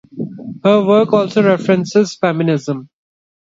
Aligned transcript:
Her 0.63 0.83
work 0.83 1.13
also 1.13 1.43
references 1.43 2.15
feminism. 2.15 2.89